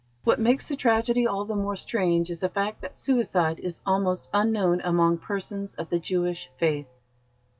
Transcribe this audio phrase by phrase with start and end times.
[0.23, 4.29] What makes the tragedy all the more strange is the fact that suicide is almost
[4.33, 6.87] unknown among persons of the Jewish faith."